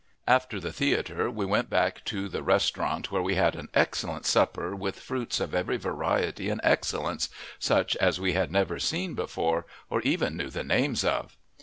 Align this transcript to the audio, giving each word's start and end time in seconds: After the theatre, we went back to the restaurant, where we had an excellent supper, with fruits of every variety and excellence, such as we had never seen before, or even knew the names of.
After 0.27 0.59
the 0.59 0.73
theatre, 0.73 1.29
we 1.29 1.45
went 1.45 1.69
back 1.69 2.03
to 2.05 2.27
the 2.27 2.41
restaurant, 2.41 3.11
where 3.11 3.21
we 3.21 3.35
had 3.35 3.55
an 3.55 3.69
excellent 3.75 4.25
supper, 4.25 4.75
with 4.75 4.99
fruits 4.99 5.39
of 5.39 5.53
every 5.53 5.77
variety 5.77 6.49
and 6.49 6.59
excellence, 6.63 7.29
such 7.59 7.95
as 7.97 8.19
we 8.19 8.33
had 8.33 8.51
never 8.51 8.79
seen 8.79 9.13
before, 9.13 9.67
or 9.91 10.01
even 10.01 10.35
knew 10.35 10.49
the 10.49 10.63
names 10.63 11.05
of. 11.05 11.37